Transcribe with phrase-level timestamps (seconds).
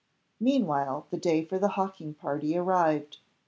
[0.39, 3.19] Meanwhile the day for the hawking party arrived.